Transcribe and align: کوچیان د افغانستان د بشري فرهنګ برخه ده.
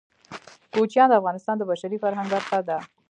کوچیان 0.73 1.07
د 1.09 1.13
افغانستان 1.21 1.55
د 1.57 1.63
بشري 1.71 1.97
فرهنګ 2.03 2.27
برخه 2.33 2.59
ده. 2.67 2.77